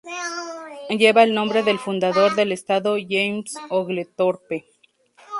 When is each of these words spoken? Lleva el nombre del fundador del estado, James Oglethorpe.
Lleva 0.89 1.21
el 1.21 1.35
nombre 1.35 1.61
del 1.61 1.77
fundador 1.77 2.33
del 2.33 2.51
estado, 2.53 2.95
James 2.97 3.53
Oglethorpe. 3.69 4.65